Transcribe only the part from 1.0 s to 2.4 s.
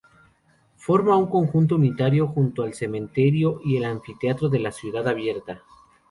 un conjunto unitario